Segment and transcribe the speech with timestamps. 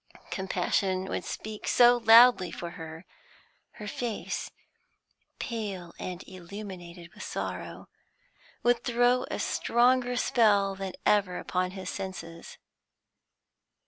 [0.31, 3.05] Compassion would speak so loudly for her;
[3.73, 4.49] her face,
[5.37, 7.87] pale and illuminated with sorrow,
[8.63, 12.57] would throw a stronger spell than ever upon his senses.